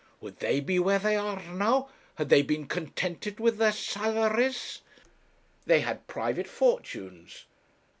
[0.19, 4.81] Would they be where they are now, had they been contented with their salaries?'
[5.67, 7.45] 'They had private fortunes.'